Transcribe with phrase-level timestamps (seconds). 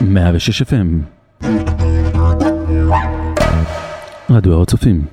[0.00, 0.86] 106 FM
[4.30, 5.06] רדיו הר הצופים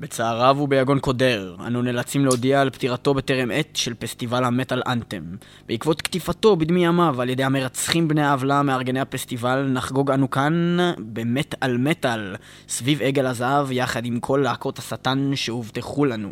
[0.00, 5.22] בצער רב וביגון קודר, אנו נאלצים להודיע על פטירתו בטרם עת של פסטיבל המטאל אנתם.
[5.68, 11.54] בעקבות קטיפתו בדמי ימיו על ידי המרצחים בני העוולה מארגני הפסטיבל, נחגוג אנו כאן במת
[11.60, 12.36] על מטאל,
[12.68, 16.30] סביב עגל הזהב, יחד עם כל להקות השטן שהובטחו לנו.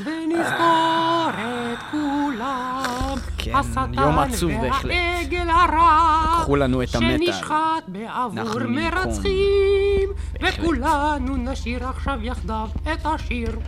[0.00, 3.01] ונזכור את כולם,
[3.42, 3.52] כן,
[3.92, 4.92] יום עצוב בהחלט.
[4.92, 7.26] והעגל הרע, לקחו לנו את המטאל.
[7.26, 8.58] שנשחט בעבור.
[8.68, 10.08] מרצחים.
[10.42, 13.58] וכולנו נשיר עכשיו יחדיו את השיר.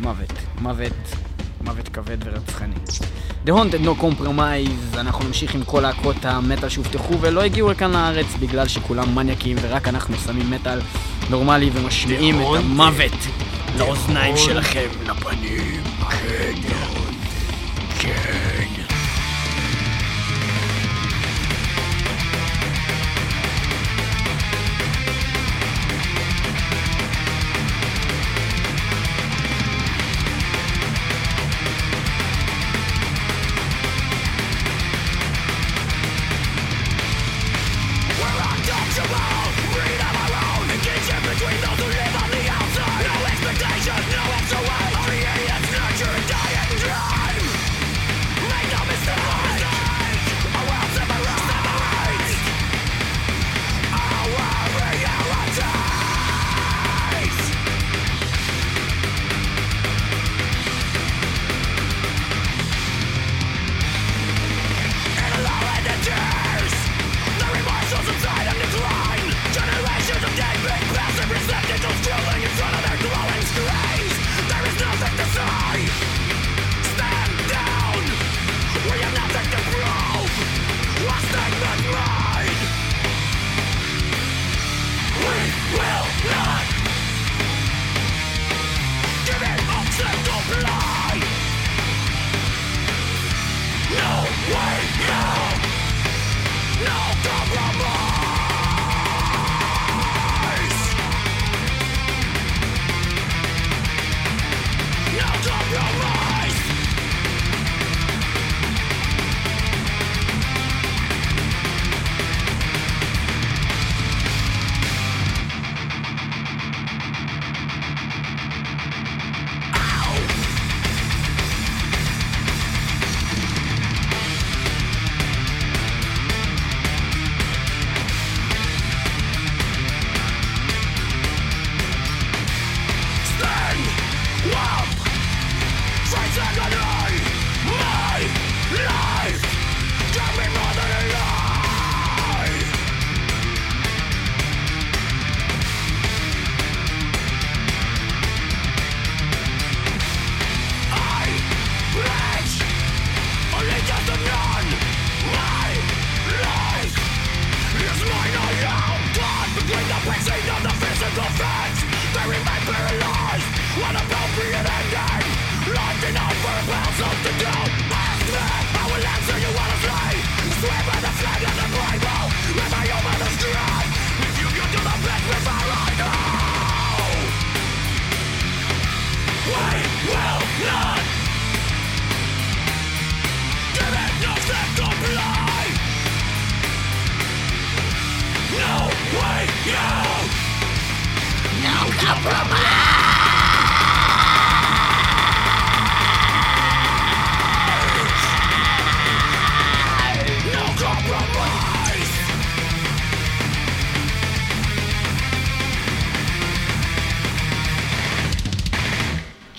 [0.00, 0.92] מוות, מוות,
[1.64, 2.74] מוות כבד ורצחני.
[3.46, 8.26] The Haunted No Compromise, אנחנו נמשיך עם כל להקות המטאל שהובטחו ולא הגיעו לכאן לארץ
[8.40, 10.80] בגלל שכולם מניאקים ורק אנחנו שמים מטאל
[11.30, 12.46] נורמלי ומשמיעים את.
[12.58, 13.12] המוות
[13.78, 14.36] לאוזניים.
[14.36, 14.88] שלכם.
[15.06, 17.07] לפנים, כן,
[17.98, 18.47] כן.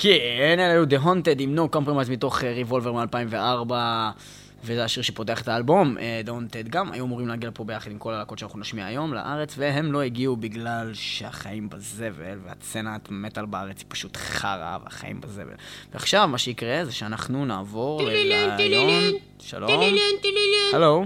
[0.02, 3.72] כן, אלה היו The Haunted עם No Compromise מתוך ריבולבר מ-2004
[4.64, 7.98] וזה השיר שפותח את האלבום, אה, The Haunted גם, היו אמורים להגיע לפה ביחד עם
[7.98, 13.80] כל הלהקות שאנחנו נשמיע היום לארץ והם לא הגיעו בגלל שהחיים בזבל והסצנת מטאל בארץ
[13.80, 15.54] היא פשוט חרא והחיים בזבל.
[15.94, 19.13] ועכשיו מה שיקרה זה שאנחנו נעבור לריאיון...
[19.39, 19.72] שלום.
[20.74, 21.06] הלו,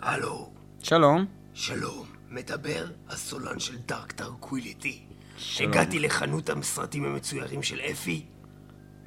[0.00, 0.50] הלו,
[0.82, 1.26] שלום.
[1.54, 5.02] שלום, מדבר הסולן של Dark Tranquillity.
[5.60, 8.22] הגעתי לחנות הסרטים המצוירים של אפי.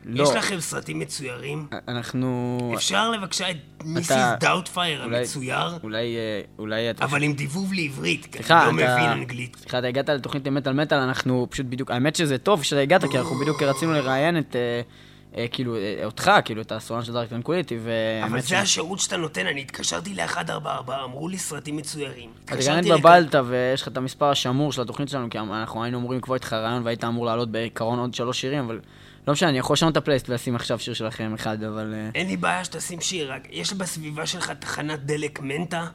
[0.07, 1.67] לא, יש לכם סרטים מצוירים?
[1.87, 2.71] אנחנו...
[2.75, 3.55] אפשר לבקשה את
[3.85, 4.11] Mrs.
[4.11, 5.77] אתה- Doubtfire אולי- המצויר?
[5.83, 6.81] אולי, אה, אולי.
[7.01, 9.55] אבל עם דיבוב לעברית, כי אני לא אתה- מבין אנגלית.
[9.59, 13.17] סליחה, אתה הגעת לתוכנית מטאל מטאל, אנחנו פשוט בדיוק, האמת שזה טוב שאתה הגעת, כי
[13.17, 14.81] אנחנו בדיוק רצינו לראיין את, אה,
[15.37, 17.83] אה, כאילו, אה, אותך, כאילו, את הסולן של Dark Tranquillity, אבל
[18.21, 20.57] והאמת זה השירות שאתה נותן, אני התקשרתי ל-144,
[21.03, 22.29] אמרו לי סרטים מצוירים.
[22.45, 26.19] אתה התקשרתי התבלבלת ויש לך את המספר השמור של התוכנית שלנו, כי אנחנו היינו אמורים
[26.19, 28.79] לקבוע איתך ריאיון והיית אמור לעלות בעיקרון עוד שלוש שירים, אבל
[29.27, 31.93] לא משנה, אני יכול לשנות את הפלייליסט ולשים עכשיו שיר שלכם אחד, אבל...
[31.93, 35.87] אה, אין לי בעיה שתשים שיר, רק יש בסביבה שלך תחנת דלק מנטה?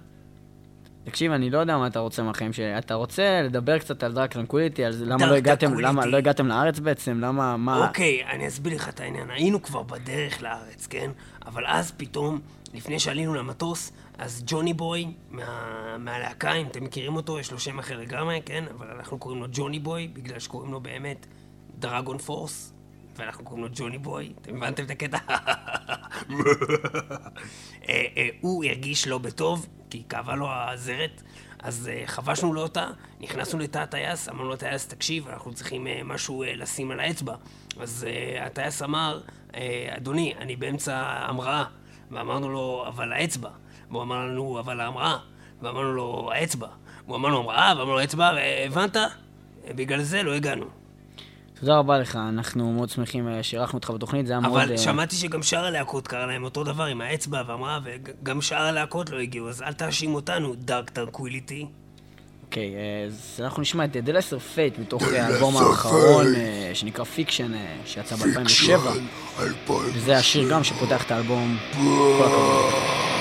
[1.04, 2.78] תקשיב, אני לא יודע מה אתה רוצה מהחיים שלי.
[2.78, 5.78] אתה רוצה לדבר קצת על Dark Tranquillity, על למה לא הגעתם.
[5.78, 7.20] למה לא הגעתם לארץ בעצם?
[7.20, 7.86] למה, מה...
[7.86, 9.30] אוקיי, אני אסביר לך את העניין.
[9.30, 11.10] היינו כבר בדרך לארץ, כן?
[11.46, 12.40] אבל אז פתאום,
[12.74, 15.96] לפני שעלינו למטוס, אז ג'וני בוי מה...
[15.98, 18.64] מהלהקה, אם אתם מכירים אותו, יש לו שם אחר לגמרי, כן?
[18.78, 21.26] אבל אנחנו קוראים לו ג'וני בוי, בגלל שקוראים לו באמת
[21.78, 22.72] דרגון פורס,
[23.20, 24.32] ואנחנו קוראים לו ג'וני בוי.
[24.42, 25.18] אתם הבנתם את הקטע?
[27.88, 31.22] אה, אה, הוא הרגיש לא בטוב, כי כאבה לו הזרת,
[31.58, 32.86] אז אה, חבשנו לו אותה,
[33.20, 37.34] נכנסנו לתא הטייס, אמרנו לטייס, תקשיב, אנחנו צריכים משהו לשים על האצבע.
[37.80, 38.06] אז
[38.40, 39.20] הטייס אמר,
[39.96, 40.96] אדוני, אני באמצע
[41.28, 41.64] המראה.
[42.10, 43.50] ואמרנו לו, אבל האצבע.
[43.90, 45.18] והוא אמר לנו, אבל ההמראה.
[45.62, 46.68] ואמרנו לו, האצבע.
[47.06, 48.96] והוא אמר לו, המראה, ואמרנו לו, האצבע, והבנת?
[49.68, 50.79] בגלל זה לא הגענו.
[51.60, 54.60] תודה רבה לך, אנחנו מאוד שמחים אה, שאירחנו אותך בתוכנית, זה היה מאוד...
[54.62, 58.62] אבל אה, שמעתי שגם שאר הלהקות קרה להם אותו דבר עם האצבע והמראה, וגם שאר
[58.62, 61.66] הלהקות לא הגיעו, אז אל תאשים אותנו, Dark Tranquillity.
[62.44, 66.26] אוקיי, אה, אז אנחנו נשמע את The Lesser Faith מתוך אה, האלבום האחרון
[66.74, 67.52] שנקרא Fiction,
[67.84, 69.42] שיצא ב-2007,
[69.94, 71.56] וזה השיר גם שפותח את האלבום.
[71.72, 73.19] כל הכבוד.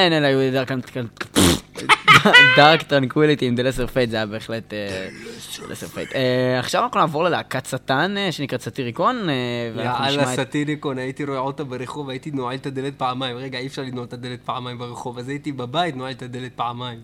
[0.00, 0.52] כן, אלה היו
[2.56, 4.72] Dark Tranquillity עם The Lesser Faith, זה היה בהחלט
[5.68, 6.08] The Lesser Faith.
[6.58, 8.68] עכשיו אנחנו נעבור ללהקת שטן אה, שנקראת.
[8.68, 13.36] אה, נשמע יאללה, Satyricon, הייתי רואה אותה ברחוב, הייתי נועל את הדלת פעמיים.
[13.36, 16.98] רגע, אי אפשר לנעול את הדלת פעמיים ברחוב, אז הייתי בבית, נועל את הדלת פעמיים.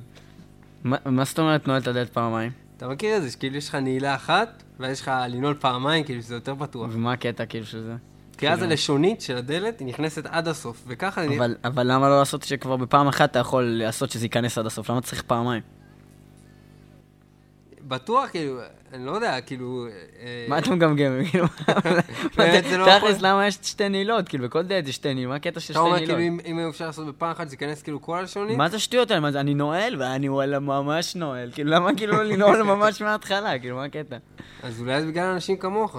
[0.85, 2.51] מה- מה זאת אומרת נועל את הדלת פעמיים?
[2.77, 6.23] אתה מכיר את זה, שכאילו יש לך נעילה אחת, ואז יש לך לנעול פעמיים, כאילו
[6.23, 6.91] שזה יותר פתוח.
[6.93, 7.95] ומה הקטע כאילו של זה?
[8.39, 11.39] כי אז הלשונית של הדלת, היא נכנסת עד הסוף, וככה אני...
[11.39, 14.91] אבל, אבל למה לא לעשות שכבר בפעם אחת אתה יכול לעשות שזה ייכנס עד הסוף?
[14.91, 15.63] למה צריך פעמיים?
[17.89, 18.61] בטוח, כאילו,
[18.93, 19.87] אני לא יודע, כאילו...
[20.21, 21.13] אה, מה אתה מגמגם?
[21.31, 21.47] כאילו,
[22.79, 24.29] לא תכלס, למה יש שתי נעילות?
[24.29, 26.47] כאילו, בכל דלת יש שתי נעילות, מה הקטע של אתה שתי אומר, כאילו, נעילות?
[26.47, 28.57] אם אפשר לעשות בפעם אחת, זה ייכנס כאילו כל הלשונית?
[28.57, 29.41] מה זה השטויות האלה?
[29.41, 31.51] אני נועל, ואני וואלה ממש נועל.
[31.53, 33.59] כאילו, למה כאילו לנעול ממש מההתחלה?
[33.59, 34.17] כאילו, מה הקטע?
[34.63, 35.97] אז אולי זה בגלל אנשים כמוך.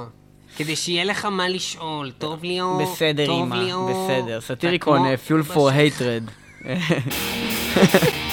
[0.57, 2.81] כדי שיהיה לך מה לשאול, טוב ליאור?
[2.83, 3.55] בסדר, טוב אימא?
[3.91, 4.41] בסדר.
[4.41, 5.69] סאטיריקון, כמו- פיול פור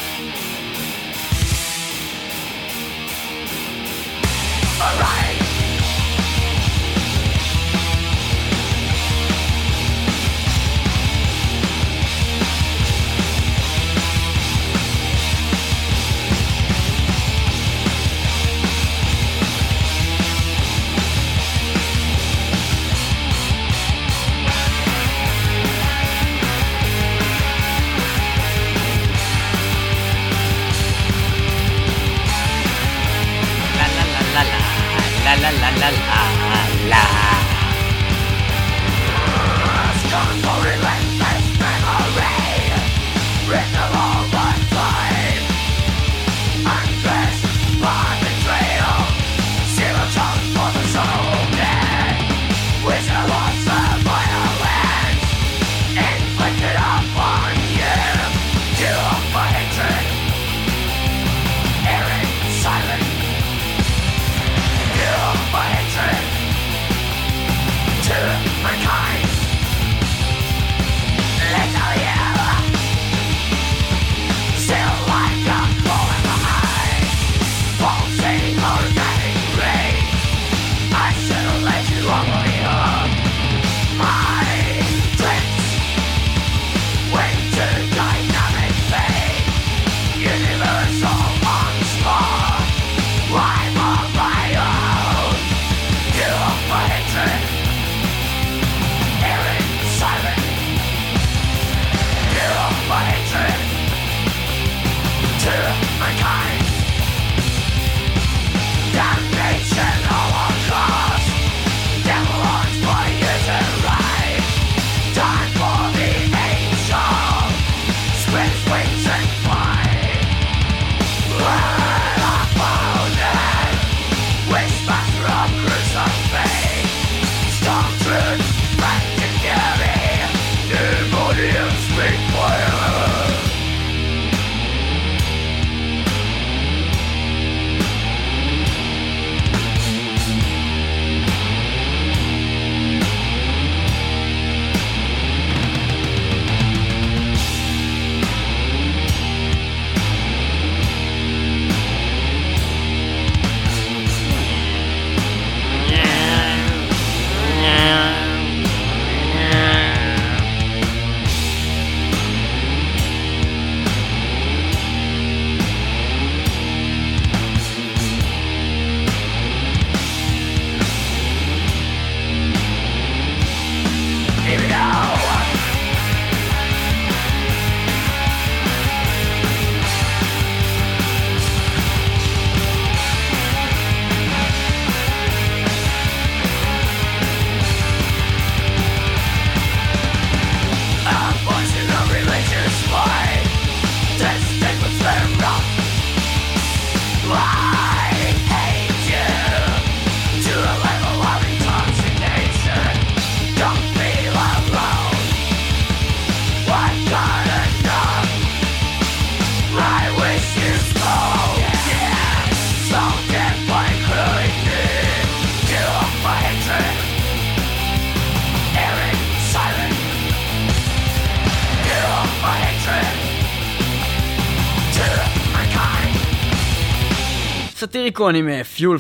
[228.15, 228.49] סאטיריקון עם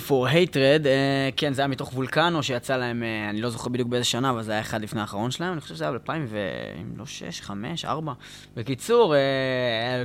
[0.09, 3.89] for Hatred, אה, כן, זה היה מתוך וולקנו שיצא להם, אה, אני לא זוכר בדיוק
[3.89, 6.39] באיזה שנה, אבל זה היה אחד לפני האחרון שלהם, אני חושב שזה היה ב-2000 ו...
[6.83, 8.13] אם לא 6, 5, 4.
[8.57, 9.21] בקיצור, אה,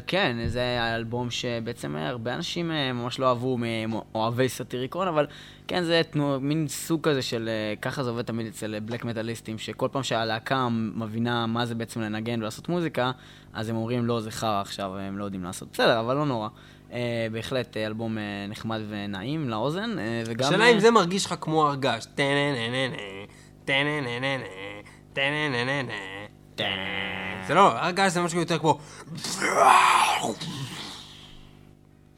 [0.08, 5.28] כן, זה היה אלבום שבעצם הרבה אנשים אה, ממש לא אהבו מאוהבי סאטיריקון, אבל
[5.68, 9.58] כן, זה תנו, מין סוג כזה של, אה, ככה זה עובד תמיד אצל בלק מטאליסטים,
[9.58, 13.12] שכל פעם שהלהקה מבינה מה זה בעצם לנגן ולעשות מוזיקה,
[13.54, 15.70] אז הם אומרים, לא, זה חרא עכשיו, הם לא יודעים לעשות.
[15.74, 16.50] בסדר, אבל לא נורא.
[16.90, 16.94] Uh,
[17.32, 20.48] בהחלט uh, אלבום uh, נחמד ונעים לאוזן, uh, וגם...
[20.50, 22.06] השאלה אם זה מרגיש לך כמו הרגש.
[27.48, 28.80] זה לא, הרגש זה משהו יותר כמו...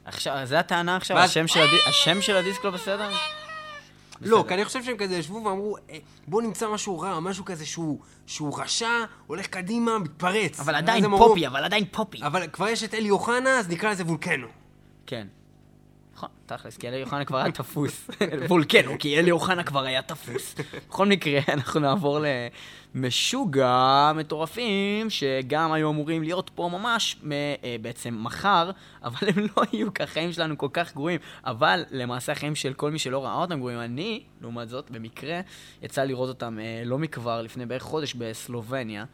[0.06, 1.78] עכשיו, זה הטענה עכשיו, ואז- השם של, הדי...
[1.90, 3.10] השם של הדיסק לא בסדר?
[4.22, 5.98] לא, כי אני חושב שהם כזה ישבו ואמרו, "אה,
[6.28, 8.90] בוא נמצא משהו רע, משהו כזה שהוא שהוא רשע,
[9.28, 10.60] הולך קדימה, מתפרץ.
[10.60, 12.18] אבל עדיין פופי, אבל עדיין פופי.
[12.24, 14.48] אבל כבר יש את אלי אוחנה, אז נקרא לזה וולקנו.
[15.12, 15.28] כן.
[16.14, 18.10] נכון, תכלס, כי אלי אוחנה כבר היה תפוס.
[18.50, 20.56] וולקנו, כי אלי אוחנה כבר היה תפוס.
[20.88, 22.20] בכל מקרה, אנחנו נעבור
[22.96, 28.72] למשוגע מטורפים, שגם היו אמורים להיות פה ממש אה, בעצם מחר,
[29.04, 31.20] אבל הם לא יהיו, כי החיים שלנו כל כך גרועים.
[31.46, 33.80] אבל למעשה החיים של כל מי שלא ראה אותם גרועים.
[33.80, 35.42] אני, לעומת זאת, במקרה,
[35.82, 39.06] יצא לראות אותם אה, לא מכבר, לפני בערך חודש בסלובניה.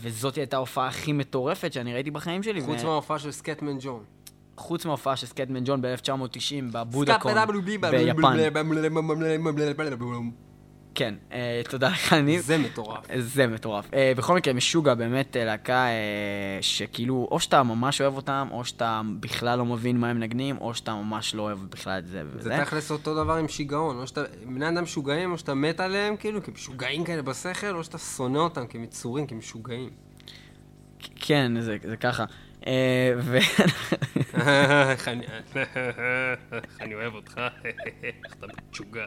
[0.00, 2.60] וזאת הייתה ההופעה הכי מטורפת שאני ראיתי בחיים שלי.
[2.60, 4.04] חוץ מההופעה של סקטמן ג'ון.
[4.60, 7.90] חוץ מההופעה של סקטמן ג'ון ב-1990 בבודקון ביפן.
[10.94, 12.40] כן, אה, תודה לך, ניב.
[12.40, 13.04] זה מטורף.
[13.18, 13.94] זה מטורף.
[13.94, 18.64] אה, בכל מקרה, משוגע באמת אה, להקה אה, שכאילו, או שאתה ממש אוהב אותם, או
[18.64, 22.22] שאתה בכלל לא מבין מה הם מנגנים, או שאתה ממש לא אוהב בכלל את זה
[22.26, 22.48] וזה.
[22.48, 26.16] זה תכלס אותו דבר עם שיגעון, או שאתה, בני אדם משוגעים, או שאתה מת עליהם,
[26.16, 29.90] כאילו, כמשוגעים כאלה בשכל, או שאתה שונא אותם כמצורים, כמשוגעים.
[31.16, 32.24] כן, זה זה ככה.
[32.66, 33.12] אה.
[34.90, 35.08] איך
[36.80, 37.40] אני- אוהב אותך,
[38.02, 39.06] איך אתה משוגע.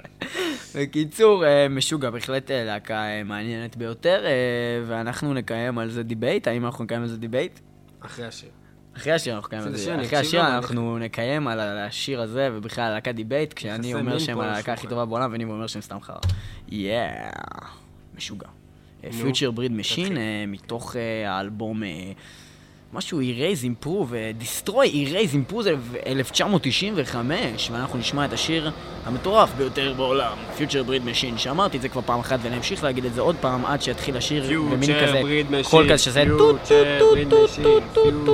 [0.76, 4.26] בקיצור, אה, משוגע, בהחלט אה, להקה מעניינת ביותר,
[4.88, 7.60] ואנחנו נקיים על זה debate, האם אנחנו נקיים על זה debate?
[8.00, 8.50] אחרי השיר.
[8.98, 12.94] אחרי השיר אנחנו נקיים על זה, אחרי השיר אנחנו נקיים על השיר הזה, ובכלל על
[12.94, 14.88] להקה debate, כשאני אומר שהם הלהקה הכי.
[14.88, 16.18] טובה בעולם, ואני אומר שהם סתם חרא.
[16.70, 17.30] יאה,
[18.16, 18.48] משוגע.
[19.22, 20.18] Future Breed Machine.
[20.48, 20.96] מתוך
[21.28, 21.84] האלבום,
[22.94, 25.76] משהו Erase Improve, אה, Destroy Erase Improve זה
[26.06, 28.72] 1995, ואנחנו נשמע את השיר
[29.06, 33.06] המטורף ביותר בעולם, Future Breed Machine, שאמרתי את זה כבר פעם אחת, ואני אמשיך להגיד
[33.06, 35.22] את זה עוד פעם עד שיתחיל השיר במין כזה,
[35.70, 37.16] קול כזה שזה טו טו
[37.94, 38.34] טו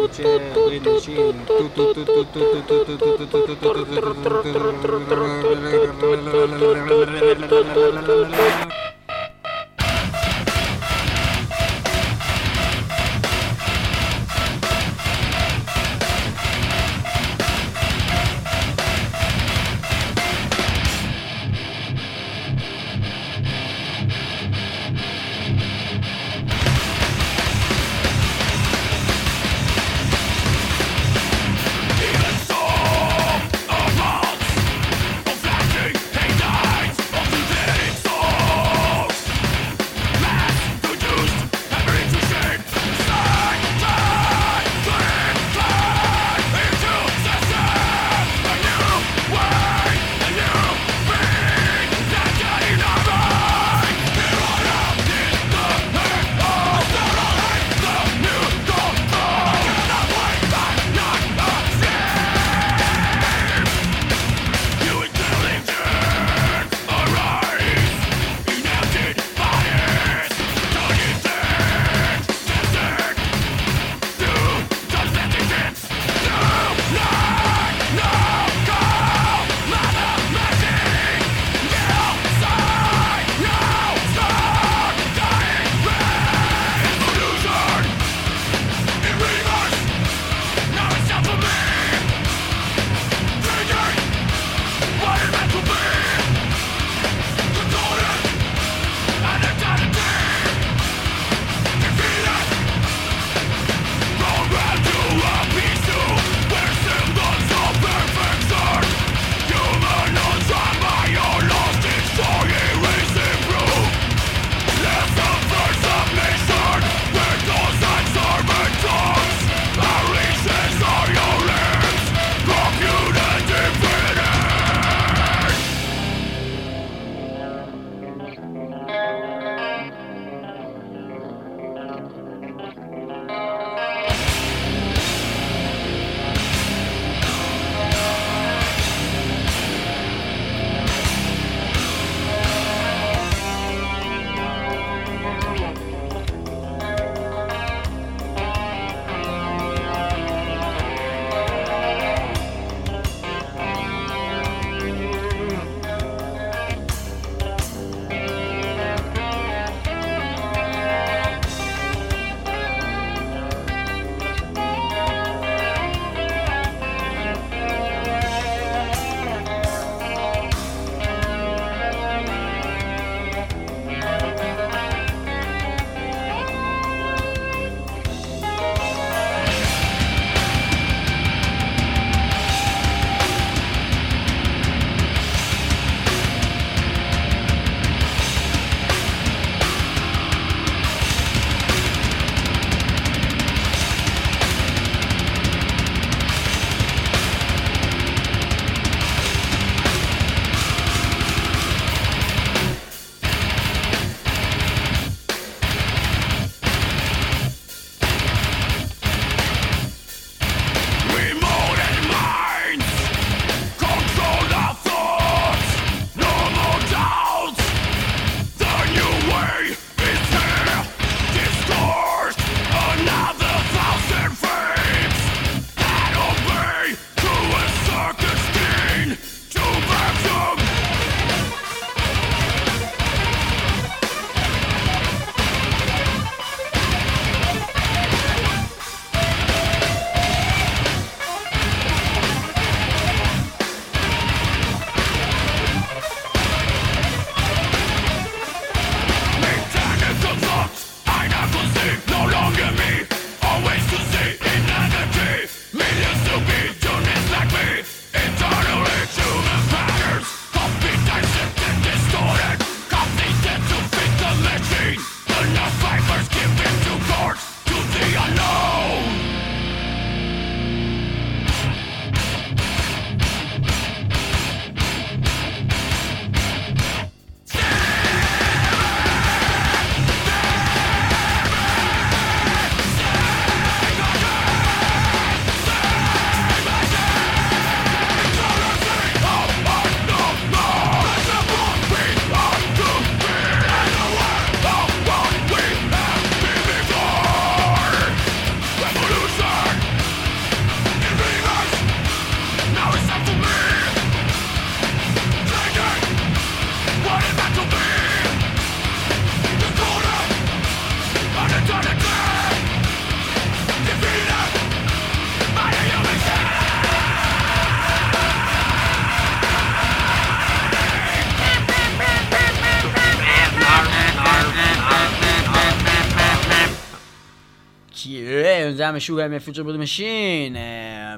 [328.99, 330.55] משוגע עם Future Breed Machine,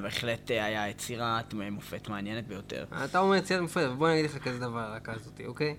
[0.02, 2.84] בהחלט אה, היה יצירת מופת מעניינת ביותר.
[3.04, 5.74] אתה אומר יצירת מופת, אבל בוא אני אגיד לך כזה דבר על הלהקה הזאת, אוקיי?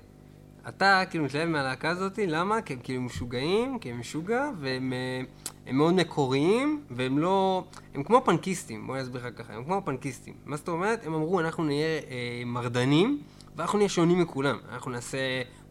[0.70, 2.62] אתה כאילו מתלהב מהלהקה הזאת, למה?
[2.62, 5.22] כי הם כאילו משוגעים, כי הם משוגע, והם אה,
[5.68, 7.64] הם מאוד מקוריים, והם לא...
[7.94, 10.34] הם כמו פנקיסטים, בוא אני אסביר לך ככה, הם כמו פנקיסטים.
[10.46, 11.06] מה זאת אומרת?
[11.06, 13.22] הם אמרו, אנחנו נהיה אה, מרדנים,
[13.56, 14.58] ואנחנו נהיה שונים מכולם.
[14.72, 15.18] אנחנו נעשה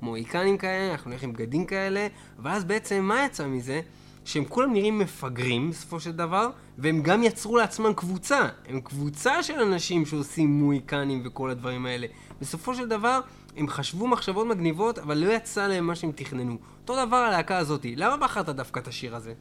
[0.03, 2.07] מוהיקנים כאלה, אנחנו נלך עם בגדים כאלה,
[2.39, 3.81] ואז בעצם מה יצא מזה?
[4.25, 8.49] שהם כולם נראים מפגרים בסופו של דבר, והם גם יצרו לעצמם קבוצה.
[8.69, 12.07] הם קבוצה של אנשים שעושים מוהיקנים וכל הדברים האלה.
[12.41, 13.21] בסופו של דבר,
[13.57, 16.57] הם חשבו מחשבות מגניבות, אבל לא יצא להם מה שהם תכננו.
[16.83, 17.97] אותו דבר הלהקה הזאתי.
[17.97, 19.35] למה בחרת דווקא את השיר הזה?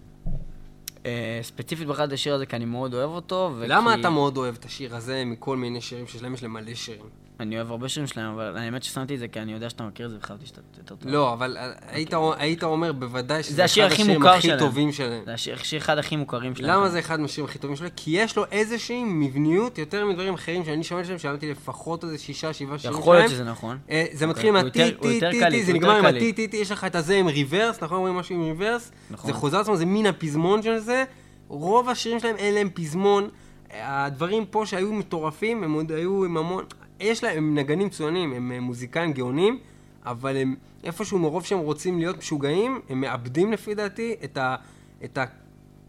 [1.06, 3.68] אה, ספציפית בחרתי את השיר הזה כי אני מאוד אוהב אותו, וכי...
[3.68, 6.34] למה אתה מאוד אוהב את השיר הזה מכל מיני שירים שיש להם?
[6.34, 7.21] יש להם מלא שירים.
[7.42, 10.06] אני אוהב הרבה שירים שלהם, אבל האמת ששמתי את זה כי אני יודע שאתה מכיר
[10.06, 11.12] את זה וחשבתי שאתה יותר טוב.
[11.12, 14.60] לא, אבל אה, היית- היית אומר בוודאי שזה אחד השירים הכי שלהם.
[14.60, 15.24] טובים שלהם.
[15.26, 16.70] זה השיר אחד הכי מוכרים שלהם.
[16.72, 17.88] למה זה אחד מהשירים הכי טובים שלו?
[17.96, 22.54] כי יש לו איזושהי מבניות יותר מדברים אחרים שאני שומע שלהם, שמעתי לפחות איזה שישה,
[22.54, 22.94] שבעה שירים שלהם.
[23.02, 23.78] יכול להיות שזה נכון.
[23.90, 26.16] אה, זה מתחיל עם הטי טי טי טי, זה נגמר עם קליט.
[26.16, 28.92] הטי טי טי, יש לך את הזה עם ריברס, נכון אומרים משהו עם ריברס?
[29.12, 29.32] נכון.
[29.32, 31.04] זה חוזר עצמו, זה מין הפזמון של זה.
[31.48, 33.30] רוב השירים שלהם אין להם פזמון.
[33.74, 36.64] הדברים פה שהיו מטורפים, הם עוד היו עם המון...
[37.02, 39.60] יש להם, הם נגנים מצוינים, הם אה, מוזיקאים גאונים,
[40.06, 44.56] אבל הם איפשהו מרוב שהם רוצים להיות משוגעים, הם מאבדים לפי דעתי את ה...
[45.04, 45.18] את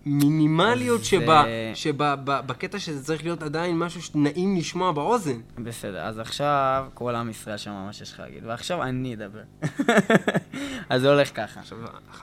[0.07, 5.41] המינימליות אה, שבקטע שזה צריך להיות עדיין משהו שנעים לשמוע באוזן.
[5.59, 9.41] בסדר, אז עכשיו כל עם ישראל שמע מה שיש לך להגיד, ועכשיו אני אדבר.
[10.91, 11.61] אז זה הולך ככה.
[11.61, 11.79] עכשיו,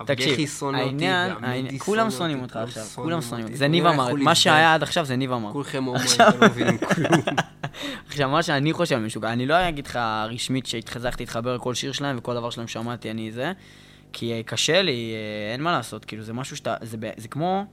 [0.06, 3.46] תקשיב, חבגחי שונא אותי, העניין, ועמידי העניין- שונא כולם שונאים אותך עכשיו, כולם שונאים.
[3.46, 3.58] אותי.
[3.58, 4.36] זה ניב אמר, מה.
[4.36, 5.52] שהיה עד עכשיו זה ניב אמר.
[5.52, 7.12] כולכם הומואים, אתם לא מבינים כלום.
[8.08, 12.18] עכשיו, מה שאני חושב משוגע, אני לא אגיד לך רשמית שהתחזקתי להתחבר לכל שיר שלהם
[12.18, 13.52] וכל דבר שלהם שמעתי, אני זה,
[14.14, 17.64] כי קשה לי, אה, אין מה לעשות, כאילו, זה משהו שאתה, זה, זה כמו...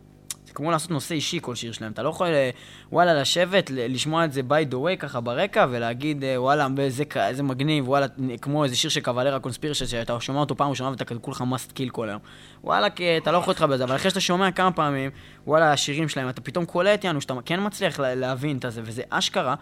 [0.47, 1.93] זה כמו לעשות נושא אישי כל שיר שלהם.
[1.93, 2.51] אתה לא יכול, אה,
[2.93, 7.17] וואלה, לשבת, לשמוע את זה by the way ככה ברקע, ולהגיד, אה, וואלה, זה, כ-
[7.17, 8.07] איזה מגניב, וואלה,
[8.43, 11.73] כמו איזה שיר של קוולרה קונספירשן, שאתה שומע אותו פעם ראשונה ואתה כזה כולך must
[11.79, 12.21] kill כל היום.
[12.65, 15.11] וואלה, כי אתה לא יכול להתחבר בזה, אבל אחרי שאתה שומע כמה פעמים,
[15.47, 19.03] וואלה, השירים שלהם, אתה פתאום קולט, יענו, שאתה כן מצליח לה- להבין את זה, וזה
[19.11, 19.55] אשכרה.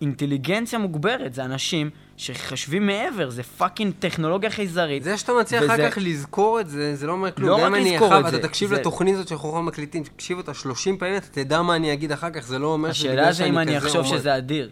[0.00, 5.02] אינטליגנציה מוגברת, זה אנשים שחושבים מעבר, זה פאקינג טכנולוגיה חייזרית.
[5.02, 7.48] זה שאתה מצליח וזה- אחר כך לזכור את זה, זה לא אומר כלום.
[7.48, 10.54] לא רק לזכור אחר את זה, ואתה תקשיב זה- לתוכנית הזאת שאנחנו מקליטים, תקשיב אותה
[10.54, 13.32] 30 פעמים, אתה תדע מה אני אגיד אחר כך, זה לא אומר שזה השאלה בגלל
[13.32, 14.18] זה אם שאני אני כזה אחשוב אומן.
[14.18, 14.70] שזה אדיר.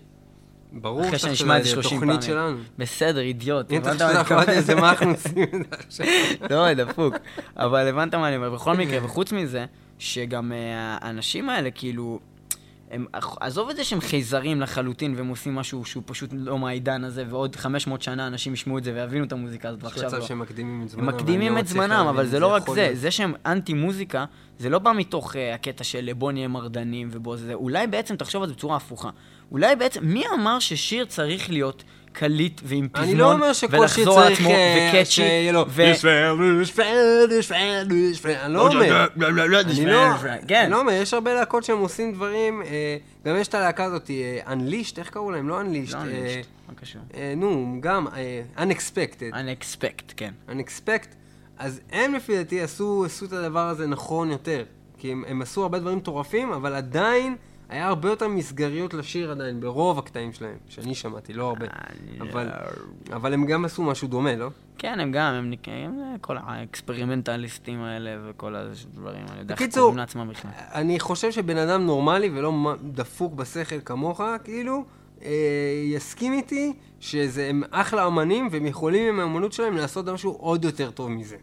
[0.72, 2.22] ברור אחרי שאתה שאני אשמע את זה שזה 30 פעמים.
[2.22, 2.56] שלנו.
[2.78, 3.72] בסדר, אידיוט.
[3.72, 4.40] אם אתה חושב שאנחנו מתכוון?
[4.40, 6.06] יודעים זה מה אנחנו עושים את זה עכשיו.
[6.50, 7.14] לא, דפוק.
[7.56, 8.50] אבל הבנת מה אני אומר.
[8.50, 9.64] בכל מקרה, וחוץ מזה,
[9.98, 10.58] שגם אה,
[11.00, 12.20] האנשים האלה, כאילו...
[12.90, 13.06] הם,
[13.40, 17.56] עזוב את זה שהם חייזרים לחלוטין והם עושים משהו שהוא פשוט לא מהעידן הזה ועוד
[17.56, 20.26] 500 שנה אנשים ישמעו את זה ויבינו את המוזיקה הזאת יש ועכשיו מצב לא.
[20.26, 21.08] שהם מקדימים את זמנם.
[21.08, 22.90] הם מקדימים לא את זמנם, אבל זה לא רק זה.
[22.92, 24.24] זה שהם אנטי מוזיקה,
[24.58, 28.42] זה לא בא מתוך uh, הקטע של בוא נהיה מרדנים ובוא זה, אולי בעצם תחשוב
[28.42, 29.10] על זה בצורה הפוכה.
[29.52, 34.08] אולי בעצם, מי אמר ששיר צריך להיות קליט ועם פזמון, אני לא אומר שכל שיר
[34.08, 35.82] ולחזור על צריך עצמו, אה, וקאצ'י, שיהיה לו ו-
[38.44, 39.06] אני לא אומר.
[39.20, 40.12] אני לא,
[40.48, 40.62] כן.
[40.62, 42.96] אני לא אומר, יש הרבה להקות שהם עושים דברים, אה,
[43.26, 45.48] גם יש את הלהקה הזאת, אה, Unleashed, איך קראו להם?
[45.48, 45.94] לא Unleashed.
[45.94, 46.40] לא אה?
[47.14, 49.34] אה, נו, גם אה, Unexpected.
[49.34, 50.32] Unexpect, כן.
[50.48, 51.08] Unexpect.
[51.58, 54.64] אז הם לפי דעתי עשו, את הדבר הזה נכון יותר.
[54.98, 57.36] כי הם, הם עשו הרבה דברים מטורפים, אבל עדיין
[57.68, 61.66] היה הרבה יותר מסגריות לשיר עדיין, ברוב הקטעים שלהם, שאני שמעתי, לא הרבה.
[62.20, 62.48] אבל,
[63.12, 64.50] אבל הם גם עשו משהו דומה, לא?
[64.78, 69.44] כן, הם גם, הם נקראים אה, כל האקספרימנטליסטים האלה וכל הדברים האלה.
[69.44, 69.94] בקיצור.
[70.74, 74.84] אני חושב שבן אדם נורמלי ולא דפוק בשכל כמוך, כאילו,
[75.22, 75.30] אה,
[75.84, 80.90] יסכים איתי שזה הם אחלה אמנים והם יכולים עם האמנות שלהם לעשות משהו עוד יותר
[80.90, 81.36] טוב מזה.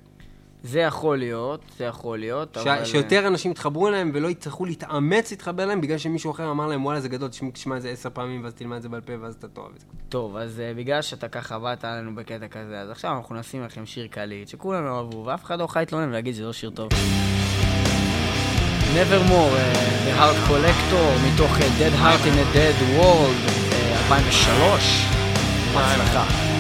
[0.64, 2.86] זה יכול להיות, זה יכול להיות, ש- אבל...
[2.86, 7.00] שיותר אנשים יתחברו אליהם ולא יצטרכו להתאמץ להתחבר אליהם בגלל שמישהו אחר אמר להם וואלה
[7.00, 9.48] זה גדול, תשמע- את זה עשר פעמים ואז תלמד את זה בעל פה ואז אתה
[9.48, 9.86] תאהב את זה.
[10.10, 13.86] טוב, אז uh, בגלל שאתה ככה באת עלינו בקטע כזה, אז עכשיו אנחנו נשים לכם
[13.86, 16.90] שיר קליט, שכולם אוהבו, ואף אחד לא יכול להתלונן ולהגיד שזה לא שיר טוב.
[18.96, 25.08] Nevermore, uh, The Heart Collector, מתוך uh, Dead Heart in a Dead World, uh, 2003.
[25.74, 26.51] בהצלחה.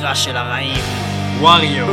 [0.00, 0.84] הטירה של הרעים.
[1.40, 1.86] ווריו.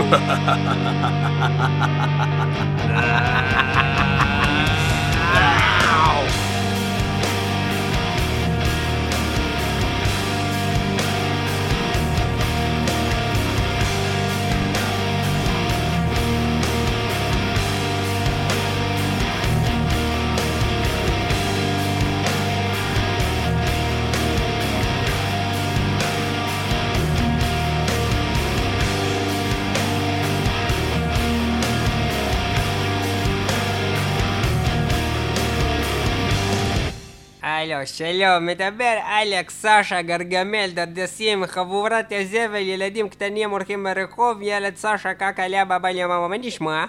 [37.59, 45.15] הלו, שלום, מדבר אלכס, סשה, גרגמל, דרדסים, חבורת הזבל, ילדים קטנים הולכים ברחוב, ילד סשה,
[45.15, 46.85] קקה, לבה, בליה, מה נשמע?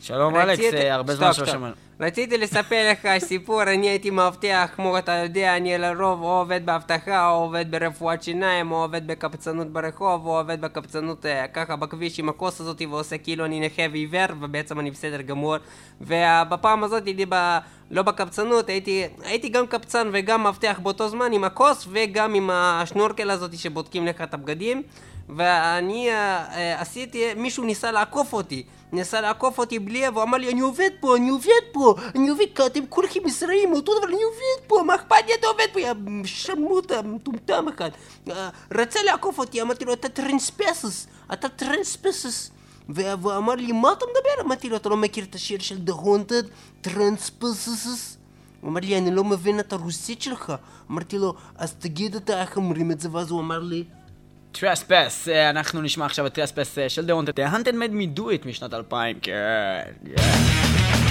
[0.00, 1.46] שלום אלכס, הרבה זמן שלא.
[1.46, 1.74] שמענו.
[2.02, 7.30] רציתי לספר לך סיפור, אני הייתי מאבטח, כמו אתה יודע, אני לרוב או עובד באבטחה,
[7.30, 12.28] או עובד ברפואת שיניים, או עובד בקבצנות ברחוב, או עובד בקבצנות אה, ככה בכביש עם
[12.28, 15.56] הכוס הזאת, ועושה כאילו אני נכה ועיוור, ובעצם אני בסדר גמור.
[16.00, 17.58] ובפעם הזאת הייתי ב...
[17.90, 23.30] לא בקבצנות, הייתי, הייתי גם קבצן וגם מאבטח באותו זמן עם הכוס, וגם עם השנורקל
[23.30, 24.82] הזאת שבודקים לך את הבגדים.
[25.28, 28.62] ואני אה, אה, עשיתי, מישהו ניסה לעקוף אותי,
[28.92, 32.44] ניסה לעקוף אותי בלי, והוא אמר לי, אני עובד פה, אני עובד פה, אני עובד
[32.66, 35.92] אתם כולכם ישראלים, אותו דבר, אני עובד פה, מה אכפת לי, אתה עובד פה, יא
[36.24, 37.90] שרמוטה, מטומטם אחד.
[38.30, 42.50] אה, רצה לעקוף אותי, אמרתי לו, אתה טרנספסס, אתה Trespass.
[42.88, 44.46] והוא אמר לי, מה אתה מדבר?
[44.46, 46.46] אמרתי לו, אתה לא מכיר את השיר של The Haunted?
[46.80, 48.16] Trespass?
[48.60, 50.52] הוא אמר לי, אני לא מבין את הרוסית שלך.
[50.90, 53.84] אמרתי לו, אז תגיד אתה איך אומרים את זה, ואז הוא אמר לי,
[54.52, 57.32] Trespass, אה, אנחנו נשמע עכשיו את Trespass אה, של The Haunted.
[57.32, 59.32] The Haunted Made Me Do It משנת 2000, כן.
[60.16, 61.01] כן.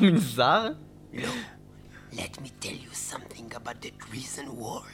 [0.00, 0.68] מהמנזר?
[1.12, 1.28] לא.
[2.12, 4.86] Let me tell you something about the treason war.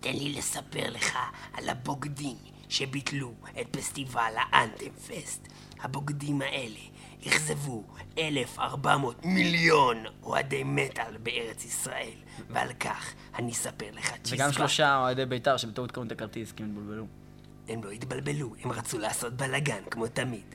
[0.00, 1.18] תן לי לספר לך
[1.52, 2.36] על הבוגדים
[2.68, 5.48] שביטלו את פסטיבל האנטם פסט.
[5.80, 6.80] הבוגדים האלה
[7.26, 7.84] אכזבו
[8.18, 12.14] 1,400 מיליון אוהדי מטאל בארץ ישראל,
[12.50, 14.52] ועל כך אני אספר לך וגם צ'יזבט.
[14.52, 17.06] שלושה אוהדי בית"ר שבטעות קנו את הכרטיס כי הם התבלבלו.
[17.68, 20.54] הם לא התבלבלו, הם רצו לעשות בלאגן כמו תמיד.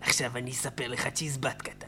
[0.00, 1.87] עכשיו אני אספר לך צ'יזבט קטן.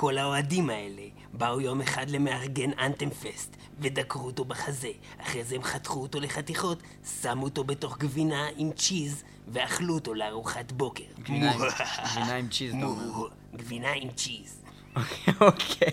[0.00, 4.88] כל האוהדים האלה באו יום אחד למארגן Anthem Fest ודקרו אותו בחזה.
[5.22, 6.82] אחרי זה הם חתכו אותו לחתיכות,
[7.22, 11.04] שמו אותו בתוך גבינה עם cheese ואכלו אותו לארוחת בוקר.
[11.22, 11.60] גבינה עם-
[12.12, 13.28] גבינה עם cheese, אתה אומר.
[13.56, 14.62] גבינה עם cheese.
[15.40, 15.92] אוקיי.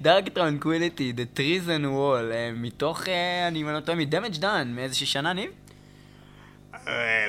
[0.00, 5.06] Dark Tranquillity, The Treason Wall, אה, מתוך, אה, אני לא טועה, מ Damage Done, מאיזושהי
[5.06, 5.50] שנה, ניב?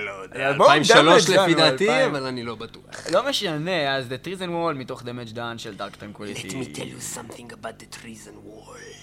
[0.06, 0.50] לא יודע.
[0.50, 2.16] אלבום 2003 Damage Done, לפי דעתי, 2000.
[2.16, 2.84] אבל אני לא בטוח.
[3.12, 5.94] לא משנה, אז The Treason Wall מתוך Damage Done של Dark Tranquillity.
[5.94, 8.97] Let me tell you something about the treason wall.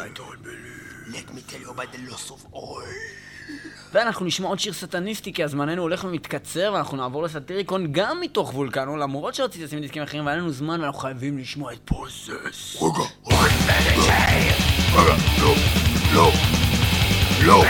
[0.00, 2.82] Let me tell you about the loss of all.
[3.92, 8.96] ואנחנו נשמע עוד שיר סטניסטי, כי הזמננו הולך ומתקצר, ואנחנו נעבור לסאטיריקון גם מתוך וולקנו,
[8.96, 12.82] למרות שרציתי לשים דיסקים אחרים, והיה לנו זמן, ואנחנו חייבים לשמוע את פוזס.
[12.82, 13.04] רגע,
[14.94, 15.54] רגע, לא,
[16.14, 16.30] לא.
[17.44, 17.64] לא.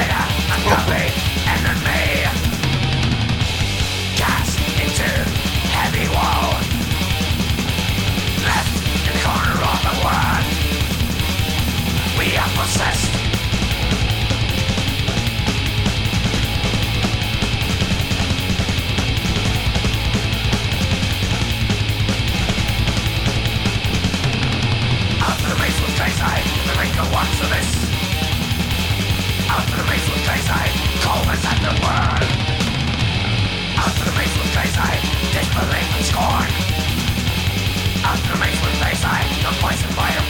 [12.21, 13.09] we are possessed.
[25.16, 25.93] After the race was
[26.68, 26.75] the
[27.41, 27.73] wants.
[29.49, 30.68] After the race was and.
[33.81, 34.51] After the race was
[35.33, 36.49] disbelief and scorn.
[38.05, 40.30] After the race was chase I, the poison by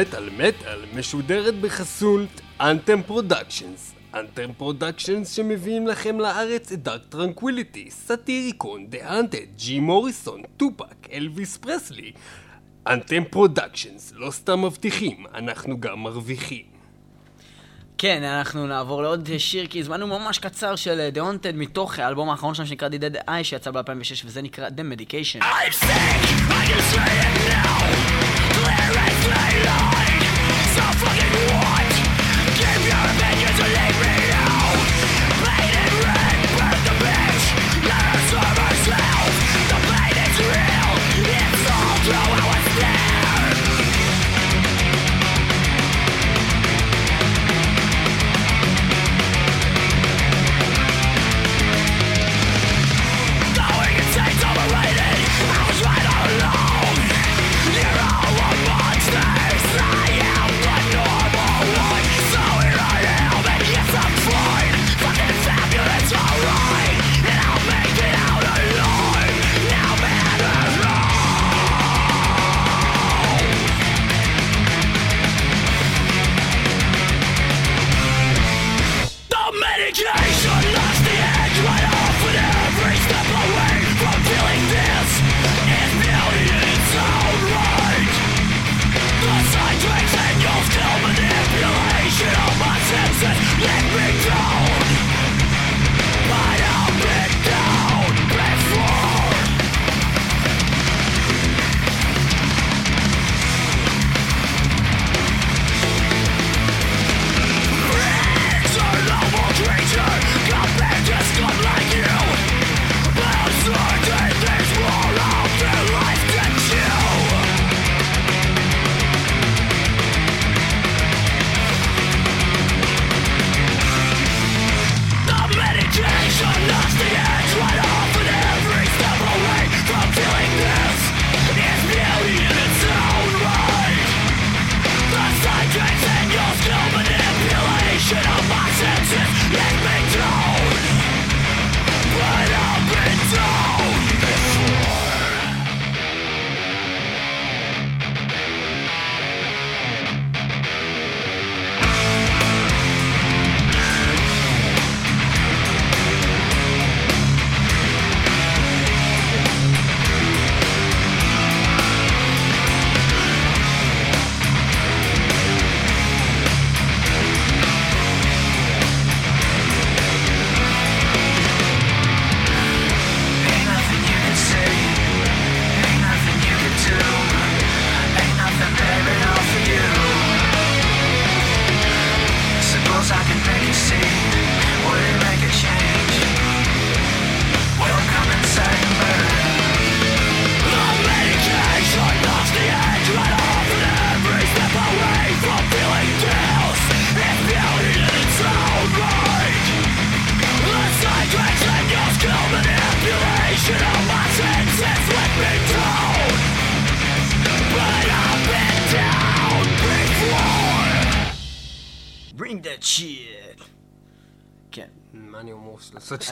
[0.00, 3.94] מטאל מטאל משודרת בחסות Anthem Productions.
[4.14, 11.56] Anthem Productions שמביאים לכם לארץ את דארק טרנקוויליטי, סאטיריקון, דה האנטד, ג'י מוריסון, טופאק, אלוויס
[11.56, 12.12] פרסלי.
[12.86, 16.64] Anthem Productions, לא סתם מבטיחים, אנחנו גם מרוויחים.
[17.98, 22.54] כן, אנחנו נעבור לעוד שיר, כי הזמנו ממש קצר של The Haunted מתוך האלבום האחרון
[22.54, 25.42] שלהם שנקרא The Dead Eye שיצא ב-2006 וזה נקרא The Medication.
[27.04, 27.83] Bring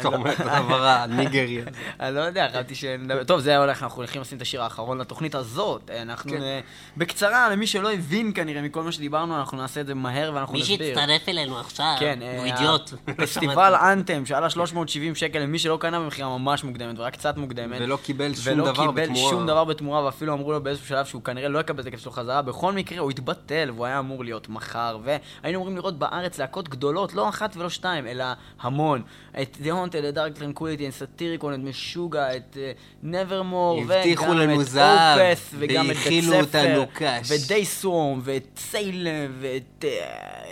[0.05, 1.71] לעשות שאתה אומר את הדבר הניגרי הזה?
[2.01, 3.25] אני לא יודע, חשבתי שנדבר...
[3.25, 5.91] טוב, זה הולך, אנחנו הולכים לשים את השיר האחרון לתוכנית הזאת.
[6.03, 6.43] אנחנו כן.
[6.43, 6.61] אה,
[6.97, 10.61] בקצרה, למי שלא הבין כנראה מכל מה שדיברנו, אנחנו נעשה את זה מהר ואנחנו מי
[10.61, 10.79] נסביר.
[10.79, 12.91] שיצטרף אלינו עכשיו, כן, הוא אה, אידיוט.
[13.23, 17.81] פסטיבל אנתם שעלה 370 שקל למי שלא קנה במכירה ממש מוקדמת ורק קצת מוקדמת.
[17.81, 19.31] ולא קיבל שום ולא דבר קיבל בתמורה.
[19.31, 22.13] שום דבר בתמורה, ואפילו אמרו לו באיזשהו שלב שהוא כנראה לא יקבל את הכסף שלו
[22.13, 22.43] חזרה.
[22.43, 27.15] בכל מקרה, הוא התבטל, והוא היה אמור להיות מחר, והיינו אמורים לראות בארץ להקות גדולות,
[27.15, 28.25] לא אחת ולא שתיים, אלא
[28.61, 29.03] המון.
[29.43, 32.57] את The Haunted, את Dark Tranquility, סאטיריקון, את משוגע, את
[33.03, 35.19] Nevermore, הבטיחו וגם לנו את זהב,
[35.59, 37.31] והאכילו אותנו קש.
[37.31, 39.85] ו The Swarm, ואת Salem, ואת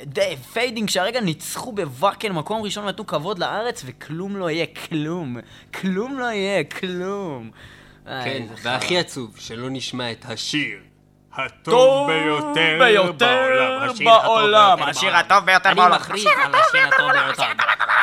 [0.05, 5.37] The Fading, שהרגע ניצחו בוואקן מקום ראשון ונתנו כבוד לארץ, וכלום לא יהיה, כלום.
[5.75, 7.51] כלום לא יהיה, כלום.
[8.05, 8.47] כן.
[8.63, 10.79] והכי עצוב, שלא נשמע את השיר.
[11.35, 13.83] הטוב ביותר בעולם.
[13.91, 15.25] השיר הטוב בעולם, ביותר השיר בעולם.
[15.25, 15.95] הטוב ביותר אני בעולם.
[15.95, 17.45] מכריז על השיר הטוב ביותר.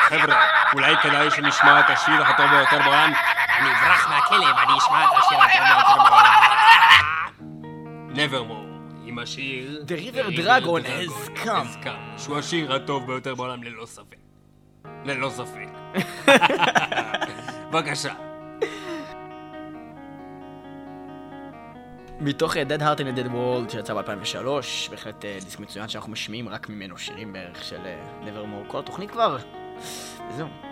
[0.07, 0.41] חבר'ה,
[0.73, 3.13] אולי כדאי שנשמע את השיר הטוב ביותר בעולם.
[3.59, 6.33] אני אברח מהכלא ואני אשמע את השיר הטוב ביותר בעולם.
[8.15, 9.83] Nevermore, עם השיר...
[9.87, 11.47] The River Dragon has come.
[11.47, 14.17] has come, שהוא השיר הטוב ביותר בעולם ללא ספק.
[15.05, 15.69] ללא ספק.
[17.71, 18.13] בבקשה.
[22.19, 24.45] מתוך אה, Dead Heart in a Dead World שיצא ב-2003,
[24.91, 29.11] בהחלט אה, דיסק מצוין שאנחנו משמיעים רק ממנו שירים בערך של אה, Nevermore, כל התוכנית
[29.11, 29.37] כבר.
[30.30, 30.47] וזהו.
[30.47, 30.66] Today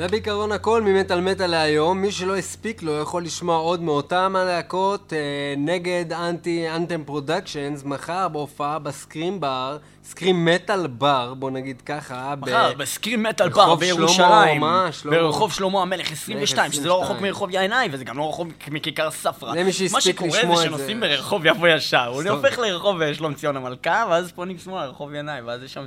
[0.00, 2.02] זה בעיקרון הכל ממטאל מטאל להיום.
[2.02, 8.28] מי שלא הספיק לו יכול לשמוע עוד מאותם הלהקות אה, נגד אנטי Anthem Productions מחר
[8.28, 12.34] בהופעה ב Scream בר, Scream מטאל בר, בוא נגיד ככה.
[12.36, 14.92] ב- מחר, ב Scream מטאל בר בירושלים, שלמה, מה?
[14.92, 15.16] שלמה.
[15.16, 17.02] ברחוב שלמה המלך 22, שזה לא 22.
[17.02, 19.54] רחוק מרחוב יענאי, וזה גם לא רחוק מכיכר ספרא.
[19.54, 20.76] למי שהספיק מה שקורה לשמוע זה את זה.
[20.76, 22.22] שנוסעים ברחוב יפו ישר, הוא.
[22.22, 25.86] הופך לרחוב אה, שלום ציון המלכה, ואז פונים שמאלה לרחוב ינאי, ואז יש שם...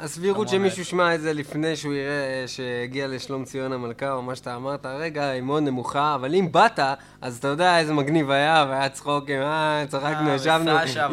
[0.00, 4.56] הסבירות שמישהו ישמע את זה לפני שהוא יראה שהגיע לשלום ציון המלכה, או מה שאתה
[4.56, 6.78] אמרת הרגע, היא מאוד נמוכה, אבל אם באת,
[7.20, 10.70] אז אתה יודע איזה מגניב היה, והיה צחוקים, אה, צחקנו, אה, ישבנו.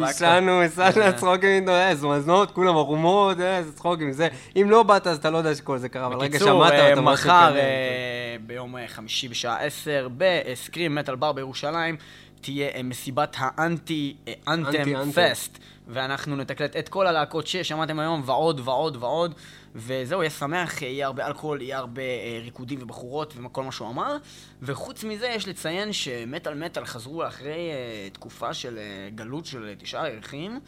[0.08, 1.12] ישנו, ישנו, אה.
[1.12, 4.28] צחוקים אה, איזה מזנות, כולם ערומות, אה, איזה צחוקים, זה.
[4.56, 6.92] אם לא באת, אז אתה לא יודע שכל זה קרה, אבל רגע בקיצור, שמעת, אה,
[6.92, 7.56] אתה ממש מחר.
[7.56, 11.96] אה, ביום אה, חמישי בשעה 10, בסקרים מטאל בר בירושלים,
[12.40, 15.30] תהיה אה, מסיבת האנטי אה, אנטם אנטי-אנטם.
[15.30, 15.58] פסט.
[15.86, 19.34] ואנחנו נתקלט את כל הלהקות ששמעתם היום, ועוד ועוד ועוד.
[19.74, 24.16] וזהו, יהיה שמח, יהיה הרבה אלכוהול, יהיה הרבה אה, ריקודים ובחורות וכל מה שהוא אמר.
[24.62, 30.10] וחוץ מזה, יש לציין שמטאל מטאל חזרו אחרי אה, תקופה של אה, גלות של תשעה
[30.10, 30.60] ירחים.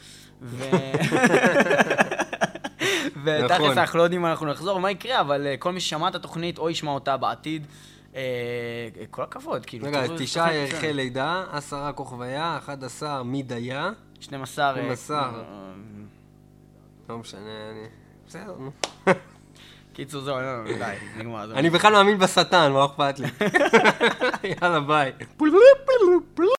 [0.42, 0.64] ו...
[3.24, 3.78] ותכלס נכון.
[3.78, 6.70] אנחנו לא יודעים אם אנחנו נחזור ומה יקרה, אבל כל מי ששמע את התוכנית או
[6.70, 7.66] ישמע אותה בעתיד,
[9.10, 9.86] כל הכבוד, כאילו.
[9.86, 10.94] רגע, תשעה מצוינת.
[10.94, 13.90] לידה, עשרה כוכביה, אחד עשר מידיה,
[14.20, 14.68] 12...
[14.68, 15.18] אה, 12.
[15.18, 15.32] אה,
[17.08, 17.86] לא משנה, אני...
[18.26, 18.70] בסדר, נו.
[19.92, 21.58] קיצור, זהו, לא, די, נגמר.
[21.58, 23.26] אני בכלל מאמין בשטן, מה אכפת לי?
[24.62, 25.12] יאללה, ביי.